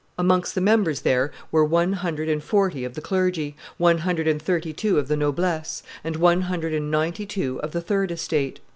Amongst 0.17 0.55
the 0.55 0.61
members 0.61 1.01
there 1.01 1.31
were 1.51 1.63
one 1.63 1.93
hundred 1.93 2.27
and 2.27 2.43
forty 2.43 2.83
of 2.83 2.95
the 2.95 3.01
clergy, 3.01 3.55
one 3.77 3.99
hundred 3.99 4.27
and 4.27 4.41
thirty 4.41 4.73
two 4.73 4.97
of 4.97 5.07
the 5.07 5.15
noblesse, 5.15 5.83
and 6.03 6.15
one 6.15 6.41
hundred 6.41 6.73
and 6.73 6.89
ninety 6.89 7.27
two 7.27 7.59
of 7.61 7.71
the 7.71 7.81
third 7.81 8.09
estate. 8.09 8.59